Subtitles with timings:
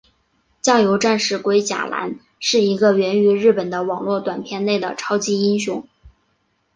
[0.61, 5.87] 酱油战士龟甲男是一个源于日本的网络短片内的超级英雄。